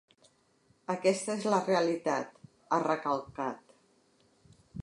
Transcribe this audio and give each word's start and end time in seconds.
Aquesta 0.93 1.35
és 1.41 1.45
la 1.55 1.59
realitat, 1.69 2.33
ha 2.77 2.83
recalcat. 2.87 3.77